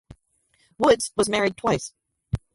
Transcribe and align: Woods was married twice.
Woods 0.79 1.11
was 1.15 1.29
married 1.29 1.57
twice. 1.57 1.93